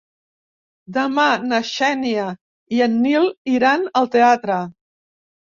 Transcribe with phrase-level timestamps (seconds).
[0.95, 2.23] Demà na Xènia
[2.79, 4.61] i en Nil iran al teatre.